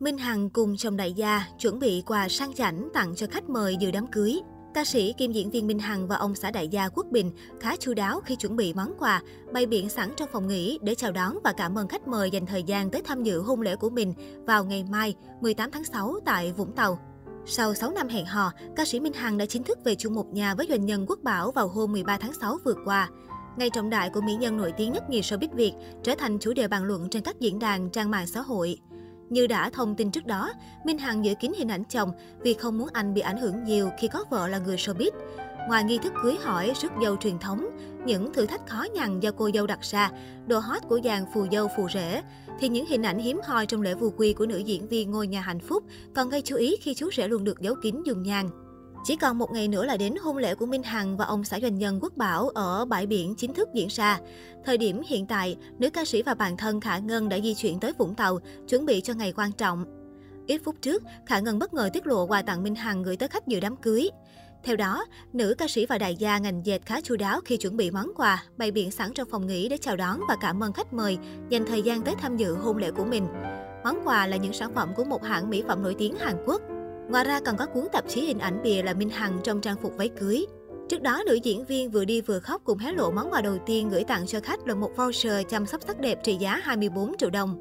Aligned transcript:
Minh 0.00 0.18
Hằng 0.18 0.50
cùng 0.50 0.76
chồng 0.76 0.96
đại 0.96 1.12
gia 1.12 1.44
chuẩn 1.58 1.78
bị 1.78 2.02
quà 2.06 2.28
sang 2.28 2.54
chảnh 2.54 2.88
tặng 2.94 3.14
cho 3.14 3.26
khách 3.30 3.48
mời 3.48 3.76
dự 3.76 3.90
đám 3.90 4.06
cưới. 4.06 4.40
Ca 4.74 4.84
sĩ 4.84 5.14
kim 5.18 5.32
diễn 5.32 5.50
viên 5.50 5.66
Minh 5.66 5.78
Hằng 5.78 6.08
và 6.08 6.16
ông 6.16 6.34
xã 6.34 6.50
đại 6.50 6.68
gia 6.68 6.88
Quốc 6.88 7.06
Bình 7.10 7.30
khá 7.60 7.76
chu 7.76 7.94
đáo 7.94 8.20
khi 8.20 8.36
chuẩn 8.36 8.56
bị 8.56 8.74
món 8.74 8.92
quà, 8.98 9.22
bày 9.52 9.66
biện 9.66 9.88
sẵn 9.88 10.10
trong 10.16 10.28
phòng 10.32 10.48
nghỉ 10.48 10.78
để 10.82 10.94
chào 10.94 11.12
đón 11.12 11.38
và 11.44 11.52
cảm 11.52 11.78
ơn 11.78 11.88
khách 11.88 12.08
mời 12.08 12.30
dành 12.30 12.46
thời 12.46 12.62
gian 12.62 12.90
tới 12.90 13.02
tham 13.02 13.22
dự 13.22 13.40
hôn 13.40 13.60
lễ 13.60 13.76
của 13.76 13.90
mình 13.90 14.14
vào 14.46 14.64
ngày 14.64 14.84
mai 14.90 15.14
18 15.40 15.70
tháng 15.70 15.84
6 15.84 16.14
tại 16.24 16.52
Vũng 16.52 16.72
Tàu. 16.72 16.98
Sau 17.46 17.74
6 17.74 17.90
năm 17.90 18.08
hẹn 18.08 18.26
hò, 18.26 18.52
ca 18.76 18.84
sĩ 18.84 19.00
Minh 19.00 19.12
Hằng 19.12 19.38
đã 19.38 19.46
chính 19.46 19.62
thức 19.62 19.78
về 19.84 19.94
chung 19.94 20.14
một 20.14 20.32
nhà 20.32 20.54
với 20.54 20.66
doanh 20.68 20.86
nhân 20.86 21.06
Quốc 21.08 21.18
Bảo 21.22 21.50
vào 21.50 21.68
hôm 21.68 21.92
13 21.92 22.18
tháng 22.18 22.32
6 22.32 22.58
vừa 22.64 22.74
qua. 22.84 23.08
Ngày 23.56 23.70
trọng 23.70 23.90
đại 23.90 24.10
của 24.10 24.20
mỹ 24.20 24.34
nhân 24.34 24.56
nổi 24.56 24.72
tiếng 24.76 24.92
nhất 24.92 25.10
nhì 25.10 25.20
showbiz 25.20 25.54
Việt 25.54 25.72
trở 26.02 26.14
thành 26.14 26.38
chủ 26.38 26.52
đề 26.52 26.68
bàn 26.68 26.84
luận 26.84 27.08
trên 27.10 27.22
các 27.22 27.40
diễn 27.40 27.58
đàn 27.58 27.90
trang 27.90 28.10
mạng 28.10 28.26
xã 28.26 28.40
hội. 28.40 28.80
Như 29.30 29.46
đã 29.46 29.70
thông 29.70 29.94
tin 29.94 30.10
trước 30.10 30.26
đó, 30.26 30.52
Minh 30.84 30.98
Hằng 30.98 31.24
giữ 31.24 31.34
kín 31.40 31.52
hình 31.58 31.68
ảnh 31.68 31.84
chồng 31.84 32.12
vì 32.42 32.54
không 32.54 32.78
muốn 32.78 32.88
anh 32.92 33.14
bị 33.14 33.20
ảnh 33.20 33.36
hưởng 33.36 33.64
nhiều 33.64 33.90
khi 33.98 34.08
có 34.08 34.24
vợ 34.30 34.48
là 34.48 34.58
người 34.58 34.76
showbiz. 34.76 35.10
Ngoài 35.68 35.84
nghi 35.84 35.98
thức 35.98 36.12
cưới 36.22 36.36
hỏi, 36.42 36.72
rước 36.82 36.88
dâu 37.02 37.16
truyền 37.16 37.38
thống, 37.38 37.66
những 38.06 38.32
thử 38.32 38.46
thách 38.46 38.66
khó 38.66 38.84
nhằn 38.94 39.20
do 39.20 39.30
cô 39.30 39.50
dâu 39.54 39.66
đặt 39.66 39.78
ra, 39.82 40.10
đồ 40.46 40.58
hot 40.58 40.82
của 40.88 41.00
dàn 41.04 41.24
phù 41.34 41.46
dâu 41.52 41.68
phù 41.76 41.88
rể, 41.94 42.22
thì 42.60 42.68
những 42.68 42.86
hình 42.86 43.02
ảnh 43.02 43.18
hiếm 43.18 43.40
hoi 43.44 43.66
trong 43.66 43.82
lễ 43.82 43.94
vu 43.94 44.10
quy 44.10 44.32
của 44.32 44.46
nữ 44.46 44.58
diễn 44.58 44.88
viên 44.88 45.10
ngôi 45.10 45.26
nhà 45.26 45.40
hạnh 45.40 45.60
phúc 45.60 45.84
còn 46.14 46.28
gây 46.28 46.42
chú 46.42 46.56
ý 46.56 46.76
khi 46.80 46.94
chú 46.94 47.10
rể 47.16 47.28
luôn 47.28 47.44
được 47.44 47.60
giấu 47.60 47.74
kín 47.82 48.02
dùng 48.04 48.22
nhàn. 48.22 48.50
Chỉ 49.04 49.16
còn 49.16 49.38
một 49.38 49.52
ngày 49.52 49.68
nữa 49.68 49.84
là 49.84 49.96
đến 49.96 50.14
hôn 50.22 50.36
lễ 50.36 50.54
của 50.54 50.66
Minh 50.66 50.82
Hằng 50.82 51.16
và 51.16 51.24
ông 51.24 51.44
xã 51.44 51.60
doanh 51.60 51.78
nhân 51.78 51.98
Quốc 52.02 52.16
Bảo 52.16 52.48
ở 52.48 52.84
bãi 52.84 53.06
biển 53.06 53.34
chính 53.34 53.54
thức 53.54 53.68
diễn 53.74 53.88
ra. 53.90 54.18
Thời 54.64 54.78
điểm 54.78 55.02
hiện 55.06 55.26
tại, 55.26 55.56
nữ 55.78 55.90
ca 55.90 56.04
sĩ 56.04 56.22
và 56.22 56.34
bạn 56.34 56.56
thân 56.56 56.80
Khả 56.80 56.98
Ngân 56.98 57.28
đã 57.28 57.38
di 57.40 57.54
chuyển 57.54 57.80
tới 57.80 57.92
Vũng 57.98 58.14
Tàu, 58.14 58.38
chuẩn 58.68 58.86
bị 58.86 59.00
cho 59.00 59.14
ngày 59.14 59.32
quan 59.36 59.52
trọng. 59.52 59.84
Ít 60.46 60.60
phút 60.64 60.74
trước, 60.82 61.02
Khả 61.26 61.38
Ngân 61.38 61.58
bất 61.58 61.74
ngờ 61.74 61.90
tiết 61.92 62.06
lộ 62.06 62.26
quà 62.26 62.42
tặng 62.42 62.62
Minh 62.62 62.74
Hằng 62.74 63.02
gửi 63.02 63.16
tới 63.16 63.28
khách 63.28 63.46
dự 63.46 63.60
đám 63.60 63.76
cưới. 63.76 64.10
Theo 64.64 64.76
đó, 64.76 65.04
nữ 65.32 65.54
ca 65.58 65.68
sĩ 65.68 65.86
và 65.86 65.98
đại 65.98 66.16
gia 66.16 66.38
ngành 66.38 66.66
dệt 66.66 66.86
khá 66.86 67.00
chu 67.00 67.16
đáo 67.16 67.40
khi 67.44 67.56
chuẩn 67.56 67.76
bị 67.76 67.90
món 67.90 68.10
quà, 68.16 68.44
bày 68.56 68.70
biện 68.70 68.90
sẵn 68.90 69.12
trong 69.14 69.28
phòng 69.30 69.46
nghỉ 69.46 69.68
để 69.68 69.78
chào 69.80 69.96
đón 69.96 70.20
và 70.28 70.36
cảm 70.40 70.62
ơn 70.62 70.72
khách 70.72 70.92
mời 70.92 71.18
dành 71.48 71.66
thời 71.66 71.82
gian 71.82 72.02
tới 72.02 72.14
tham 72.20 72.36
dự 72.36 72.54
hôn 72.54 72.76
lễ 72.76 72.90
của 72.90 73.04
mình. 73.04 73.26
Món 73.84 73.98
quà 74.04 74.26
là 74.26 74.36
những 74.36 74.52
sản 74.52 74.74
phẩm 74.74 74.92
của 74.96 75.04
một 75.04 75.24
hãng 75.24 75.50
mỹ 75.50 75.62
phẩm 75.68 75.82
nổi 75.82 75.94
tiếng 75.98 76.16
Hàn 76.16 76.34
Quốc. 76.46 76.62
Ngoài 77.10 77.24
ra 77.24 77.40
còn 77.46 77.56
có 77.56 77.66
cuốn 77.66 77.84
tạp 77.92 78.04
chí 78.08 78.20
hình 78.20 78.38
ảnh 78.38 78.62
bìa 78.62 78.82
là 78.82 78.94
Minh 78.94 79.10
Hằng 79.10 79.38
trong 79.44 79.60
trang 79.60 79.76
phục 79.82 79.92
váy 79.96 80.08
cưới. 80.08 80.46
Trước 80.88 81.02
đó, 81.02 81.22
nữ 81.26 81.34
diễn 81.34 81.64
viên 81.64 81.90
vừa 81.90 82.04
đi 82.04 82.20
vừa 82.20 82.38
khóc 82.38 82.62
cùng 82.64 82.78
hé 82.78 82.92
lộ 82.92 83.10
món 83.10 83.30
quà 83.30 83.40
đầu 83.40 83.58
tiên 83.66 83.88
gửi 83.88 84.04
tặng 84.04 84.26
cho 84.26 84.40
khách 84.40 84.66
là 84.66 84.74
một 84.74 84.90
voucher 84.96 85.46
chăm 85.48 85.66
sóc 85.66 85.80
sắc 85.86 86.00
đẹp 86.00 86.18
trị 86.24 86.36
giá 86.36 86.60
24 86.62 87.12
triệu 87.18 87.30
đồng. 87.30 87.56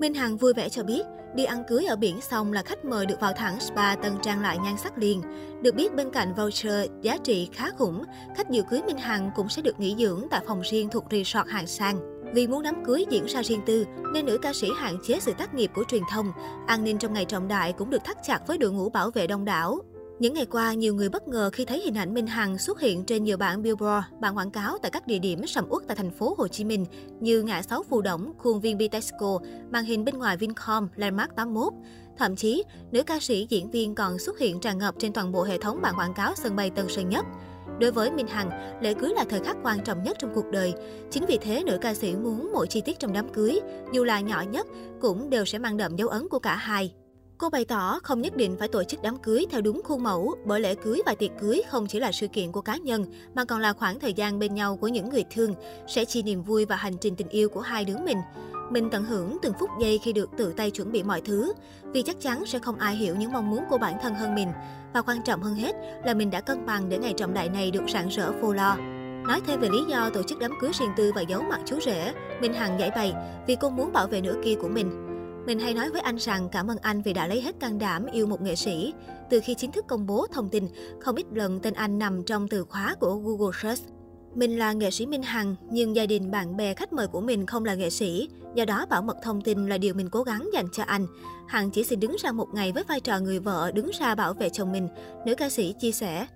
Minh 0.00 0.14
Hằng 0.14 0.36
vui 0.36 0.52
vẻ 0.54 0.68
cho 0.68 0.82
biết, 0.82 1.02
đi 1.34 1.44
ăn 1.44 1.62
cưới 1.68 1.84
ở 1.84 1.96
biển 1.96 2.20
xong 2.20 2.52
là 2.52 2.62
khách 2.62 2.84
mời 2.84 3.06
được 3.06 3.20
vào 3.20 3.32
thẳng 3.32 3.60
spa 3.60 3.94
tân 3.94 4.12
trang 4.22 4.42
lại 4.42 4.58
nhan 4.64 4.76
sắc 4.76 4.98
liền. 4.98 5.22
Được 5.62 5.74
biết 5.74 5.94
bên 5.94 6.10
cạnh 6.10 6.34
voucher 6.34 6.90
giá 7.02 7.16
trị 7.24 7.48
khá 7.52 7.70
khủng, 7.78 8.04
khách 8.36 8.50
dự 8.50 8.62
cưới 8.70 8.82
Minh 8.86 8.98
Hằng 8.98 9.30
cũng 9.36 9.48
sẽ 9.48 9.62
được 9.62 9.80
nghỉ 9.80 9.94
dưỡng 9.98 10.26
tại 10.30 10.40
phòng 10.46 10.60
riêng 10.70 10.88
thuộc 10.88 11.04
resort 11.10 11.48
hàng 11.48 11.66
sang. 11.66 12.15
Vì 12.32 12.46
muốn 12.46 12.62
đám 12.62 12.84
cưới 12.84 13.04
diễn 13.10 13.24
ra 13.26 13.42
riêng 13.42 13.60
tư, 13.66 13.86
nên 14.12 14.26
nữ 14.26 14.38
ca 14.42 14.52
sĩ 14.52 14.68
hạn 14.76 14.98
chế 15.06 15.20
sự 15.20 15.32
tác 15.38 15.54
nghiệp 15.54 15.70
của 15.74 15.84
truyền 15.88 16.02
thông. 16.10 16.32
An 16.66 16.84
ninh 16.84 16.98
trong 16.98 17.12
ngày 17.12 17.24
trọng 17.24 17.48
đại 17.48 17.72
cũng 17.72 17.90
được 17.90 18.04
thắt 18.04 18.16
chặt 18.26 18.46
với 18.46 18.58
đội 18.58 18.72
ngũ 18.72 18.90
bảo 18.90 19.10
vệ 19.10 19.26
đông 19.26 19.44
đảo. 19.44 19.78
Những 20.18 20.34
ngày 20.34 20.46
qua, 20.46 20.74
nhiều 20.74 20.94
người 20.94 21.08
bất 21.08 21.28
ngờ 21.28 21.50
khi 21.52 21.64
thấy 21.64 21.80
hình 21.80 21.94
ảnh 21.94 22.14
Minh 22.14 22.26
Hằng 22.26 22.58
xuất 22.58 22.80
hiện 22.80 23.04
trên 23.04 23.24
nhiều 23.24 23.36
bảng 23.36 23.62
billboard, 23.62 24.06
bảng 24.20 24.36
quảng 24.36 24.50
cáo 24.50 24.78
tại 24.78 24.90
các 24.90 25.06
địa 25.06 25.18
điểm 25.18 25.46
sầm 25.46 25.66
uất 25.68 25.82
tại 25.86 25.96
thành 25.96 26.10
phố 26.10 26.34
Hồ 26.38 26.48
Chí 26.48 26.64
Minh 26.64 26.86
như 27.20 27.42
ngã 27.42 27.62
sáu 27.62 27.82
Phù 27.82 28.02
Đổng, 28.02 28.32
khuôn 28.38 28.60
viên 28.60 28.78
Bitexco, 28.78 29.38
màn 29.70 29.84
hình 29.84 30.04
bên 30.04 30.18
ngoài 30.18 30.36
Vincom, 30.36 30.88
Landmark 30.96 31.36
81. 31.36 31.72
Thậm 32.18 32.36
chí, 32.36 32.62
nữ 32.90 33.02
ca 33.02 33.20
sĩ 33.20 33.46
diễn 33.50 33.70
viên 33.70 33.94
còn 33.94 34.18
xuất 34.18 34.38
hiện 34.38 34.60
tràn 34.60 34.78
ngập 34.78 34.94
trên 34.98 35.12
toàn 35.12 35.32
bộ 35.32 35.42
hệ 35.42 35.58
thống 35.58 35.82
bảng 35.82 35.98
quảng 35.98 36.14
cáo 36.14 36.32
sân 36.36 36.56
bay 36.56 36.70
Tân 36.70 36.88
Sơn 36.88 37.08
Nhất. 37.08 37.26
Đối 37.80 37.90
với 37.90 38.10
Minh 38.10 38.26
Hằng, 38.26 38.78
lễ 38.80 38.94
cưới 38.94 39.10
là 39.10 39.24
thời 39.28 39.40
khắc 39.40 39.56
quan 39.62 39.84
trọng 39.84 40.02
nhất 40.02 40.16
trong 40.20 40.30
cuộc 40.34 40.50
đời. 40.50 40.74
Chính 41.10 41.24
vì 41.26 41.38
thế, 41.38 41.62
nữ 41.66 41.78
ca 41.80 41.94
sĩ 41.94 42.16
muốn 42.16 42.50
mỗi 42.52 42.66
chi 42.66 42.80
tiết 42.80 42.98
trong 42.98 43.12
đám 43.12 43.28
cưới, 43.28 43.60
dù 43.92 44.04
là 44.04 44.20
nhỏ 44.20 44.40
nhất, 44.50 44.66
cũng 45.00 45.30
đều 45.30 45.44
sẽ 45.44 45.58
mang 45.58 45.76
đậm 45.76 45.96
dấu 45.96 46.08
ấn 46.08 46.28
của 46.28 46.38
cả 46.38 46.56
hai. 46.56 46.92
Cô 47.38 47.48
bày 47.50 47.64
tỏ 47.64 47.98
không 48.02 48.20
nhất 48.20 48.36
định 48.36 48.56
phải 48.58 48.68
tổ 48.68 48.84
chức 48.84 49.02
đám 49.02 49.16
cưới 49.18 49.46
theo 49.50 49.60
đúng 49.60 49.82
khuôn 49.84 50.02
mẫu, 50.02 50.34
bởi 50.44 50.60
lễ 50.60 50.74
cưới 50.74 51.02
và 51.06 51.14
tiệc 51.14 51.30
cưới 51.40 51.62
không 51.68 51.86
chỉ 51.86 52.00
là 52.00 52.12
sự 52.12 52.28
kiện 52.28 52.52
của 52.52 52.60
cá 52.60 52.76
nhân, 52.76 53.04
mà 53.34 53.44
còn 53.44 53.60
là 53.60 53.72
khoảng 53.72 54.00
thời 54.00 54.12
gian 54.12 54.38
bên 54.38 54.54
nhau 54.54 54.76
của 54.76 54.88
những 54.88 55.08
người 55.08 55.24
thương, 55.30 55.54
sẽ 55.88 56.04
chia 56.04 56.22
niềm 56.22 56.42
vui 56.42 56.64
và 56.64 56.76
hành 56.76 56.96
trình 57.00 57.16
tình 57.16 57.28
yêu 57.28 57.48
của 57.48 57.60
hai 57.60 57.84
đứa 57.84 57.98
mình. 57.98 58.18
Mình 58.70 58.88
tận 58.90 59.04
hưởng 59.04 59.36
từng 59.42 59.52
phút 59.60 59.70
giây 59.80 59.98
khi 59.98 60.12
được 60.12 60.30
tự 60.36 60.52
tay 60.52 60.70
chuẩn 60.70 60.92
bị 60.92 61.02
mọi 61.02 61.20
thứ, 61.20 61.52
vì 61.92 62.02
chắc 62.02 62.20
chắn 62.20 62.46
sẽ 62.46 62.58
không 62.58 62.78
ai 62.78 62.96
hiểu 62.96 63.16
những 63.16 63.32
mong 63.32 63.50
muốn 63.50 63.64
của 63.70 63.78
bản 63.78 63.98
thân 64.02 64.14
hơn 64.14 64.34
mình. 64.34 64.48
Và 64.94 65.02
quan 65.02 65.22
trọng 65.22 65.42
hơn 65.42 65.54
hết 65.54 65.72
là 66.04 66.14
mình 66.14 66.30
đã 66.30 66.40
cân 66.40 66.66
bằng 66.66 66.88
để 66.88 66.98
ngày 66.98 67.14
trọng 67.16 67.34
đại 67.34 67.48
này 67.48 67.70
được 67.70 67.82
rạng 67.92 68.08
rỡ 68.08 68.32
vô 68.32 68.52
lo. 68.52 68.76
Nói 69.26 69.40
thêm 69.46 69.60
về 69.60 69.68
lý 69.68 69.84
do 69.88 70.10
tổ 70.10 70.22
chức 70.22 70.38
đám 70.38 70.50
cưới 70.60 70.70
riêng 70.80 70.90
tư 70.96 71.12
và 71.14 71.20
giấu 71.20 71.42
mặt 71.42 71.60
chú 71.64 71.80
rể, 71.80 72.12
Minh 72.40 72.54
Hằng 72.54 72.80
giải 72.80 72.90
bày 72.90 73.14
vì 73.46 73.56
cô 73.60 73.70
muốn 73.70 73.92
bảo 73.92 74.06
vệ 74.06 74.20
nửa 74.20 74.34
kia 74.44 74.54
của 74.54 74.68
mình. 74.68 75.02
Mình 75.46 75.58
hay 75.58 75.74
nói 75.74 75.90
với 75.90 76.00
anh 76.00 76.16
rằng 76.16 76.48
cảm 76.52 76.70
ơn 76.70 76.78
anh 76.78 77.02
vì 77.02 77.12
đã 77.12 77.26
lấy 77.26 77.40
hết 77.40 77.60
can 77.60 77.78
đảm 77.78 78.06
yêu 78.06 78.26
một 78.26 78.42
nghệ 78.42 78.56
sĩ. 78.56 78.94
Từ 79.30 79.40
khi 79.44 79.54
chính 79.54 79.72
thức 79.72 79.84
công 79.88 80.06
bố 80.06 80.26
thông 80.32 80.48
tin, 80.48 80.68
không 81.00 81.16
ít 81.16 81.26
lần 81.32 81.60
tên 81.60 81.74
anh 81.74 81.98
nằm 81.98 82.22
trong 82.22 82.48
từ 82.48 82.64
khóa 82.64 82.94
của 83.00 83.14
Google 83.14 83.58
Search. 83.62 83.95
Mình 84.36 84.58
là 84.58 84.72
nghệ 84.72 84.90
sĩ 84.90 85.06
Minh 85.06 85.22
Hằng, 85.22 85.56
nhưng 85.70 85.96
gia 85.96 86.06
đình, 86.06 86.30
bạn 86.30 86.56
bè, 86.56 86.74
khách 86.74 86.92
mời 86.92 87.06
của 87.06 87.20
mình 87.20 87.46
không 87.46 87.64
là 87.64 87.74
nghệ 87.74 87.90
sĩ. 87.90 88.28
Do 88.54 88.64
đó 88.64 88.86
bảo 88.90 89.02
mật 89.02 89.16
thông 89.22 89.40
tin 89.40 89.66
là 89.66 89.78
điều 89.78 89.94
mình 89.94 90.08
cố 90.08 90.22
gắng 90.22 90.48
dành 90.52 90.66
cho 90.72 90.82
anh. 90.82 91.06
Hằng 91.48 91.70
chỉ 91.70 91.84
xin 91.84 92.00
đứng 92.00 92.16
ra 92.18 92.32
một 92.32 92.48
ngày 92.54 92.72
với 92.72 92.84
vai 92.88 93.00
trò 93.00 93.20
người 93.20 93.38
vợ 93.38 93.72
đứng 93.74 93.90
ra 94.00 94.14
bảo 94.14 94.32
vệ 94.34 94.48
chồng 94.48 94.72
mình, 94.72 94.88
nữ 95.26 95.34
ca 95.34 95.48
sĩ 95.48 95.74
chia 95.80 95.92
sẻ. 95.92 96.26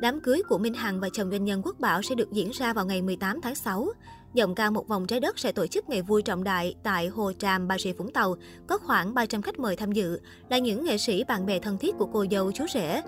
Đám 0.00 0.20
cưới 0.20 0.42
của 0.48 0.58
Minh 0.58 0.74
Hằng 0.74 1.00
và 1.00 1.08
chồng 1.12 1.30
doanh 1.30 1.44
nhân 1.44 1.62
Quốc 1.64 1.80
Bảo 1.80 2.02
sẽ 2.02 2.14
được 2.14 2.32
diễn 2.32 2.50
ra 2.50 2.72
vào 2.72 2.86
ngày 2.86 3.02
18 3.02 3.40
tháng 3.40 3.54
6. 3.54 3.88
Giọng 4.34 4.54
ca 4.54 4.70
một 4.70 4.88
vòng 4.88 5.06
trái 5.06 5.20
đất 5.20 5.38
sẽ 5.38 5.52
tổ 5.52 5.66
chức 5.66 5.88
ngày 5.88 6.02
vui 6.02 6.22
trọng 6.22 6.44
đại 6.44 6.74
tại 6.82 7.08
Hồ 7.08 7.32
Tràm, 7.38 7.68
Bà 7.68 7.78
Rịa 7.78 7.92
Vũng 7.92 8.12
Tàu. 8.12 8.34
Có 8.66 8.78
khoảng 8.78 9.14
300 9.14 9.42
khách 9.42 9.58
mời 9.58 9.76
tham 9.76 9.92
dự, 9.92 10.20
là 10.48 10.58
những 10.58 10.84
nghệ 10.84 10.98
sĩ 10.98 11.24
bạn 11.24 11.46
bè 11.46 11.58
thân 11.58 11.78
thiết 11.78 11.94
của 11.98 12.08
cô 12.12 12.24
dâu 12.30 12.52
chú 12.52 12.64
rể. 12.74 13.02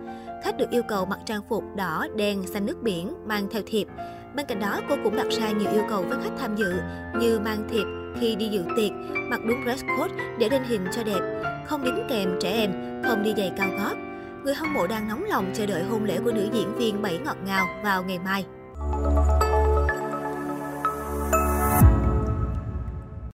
Khách 0.45 0.57
được 0.59 0.71
yêu 0.71 0.83
cầu 0.89 1.07
mặc 1.07 1.19
trang 1.27 1.43
phục 1.49 1.65
đỏ, 1.77 2.07
đen, 2.17 2.43
xanh 2.47 2.67
nước 2.67 2.83
biển, 2.83 3.13
mang 3.27 3.47
theo 3.51 3.63
thiệp. 3.67 3.87
Bên 4.35 4.47
cạnh 4.47 4.61
đó, 4.61 4.81
cô 4.89 4.97
cũng 5.05 5.17
đặt 5.17 5.27
ra 5.31 5.51
nhiều 5.51 5.71
yêu 5.73 5.83
cầu 5.89 6.03
với 6.03 6.19
khách 6.25 6.37
tham 6.39 6.57
dự 6.57 6.75
như 7.21 7.39
mang 7.39 7.69
thiệp 7.71 7.85
khi 8.21 8.37
đi 8.37 8.49
dự 8.49 8.63
tiệc, 8.77 8.93
mặc 9.31 9.41
đúng 9.49 9.65
dress 9.65 9.85
code 9.99 10.15
để 10.39 10.49
lên 10.49 10.63
hình 10.65 10.87
cho 10.93 11.03
đẹp, 11.03 11.43
không 11.67 11.85
đính 11.85 12.07
kèm 12.09 12.37
trẻ 12.41 12.51
em, 12.51 13.03
không 13.05 13.23
đi 13.23 13.35
giày 13.37 13.53
cao 13.57 13.69
gót. 13.79 13.95
Người 14.45 14.55
hâm 14.55 14.75
mộ 14.75 14.87
đang 14.87 15.09
nóng 15.09 15.25
lòng 15.25 15.53
chờ 15.55 15.67
đợi 15.67 15.83
hôn 15.83 16.05
lễ 16.05 16.19
của 16.25 16.33
nữ 16.33 16.49
diễn 16.53 16.75
viên 16.79 17.03
Bảy 17.03 17.19
Ngọt 17.19 17.37
Ngào 17.47 17.67
vào 17.85 18.03
ngày 18.03 18.19
mai. 18.19 18.45